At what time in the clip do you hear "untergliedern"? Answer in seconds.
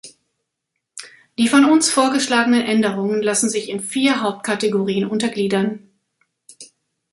5.05-5.91